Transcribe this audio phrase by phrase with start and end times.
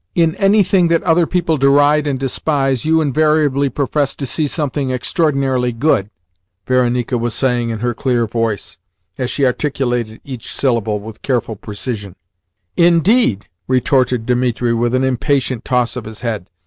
[0.15, 5.71] "In anything that other people deride and despise you invariably profess to see something extraordinarily
[5.71, 6.09] good!"
[6.65, 8.79] Varenika was saying in her clear voice,
[9.19, 12.15] as she articulated each syllable with careful precision.
[12.75, 16.49] "Indeed?" retorted Dimitri with an impatient toss of his head.